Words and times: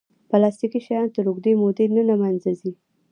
پلاستيکي 0.29 0.79
شیان 0.85 1.07
تر 1.15 1.25
اوږدې 1.27 1.53
مودې 1.61 1.85
نه 1.95 2.03
له 2.09 2.15
منځه 2.21 2.49
ځي. 2.59 2.71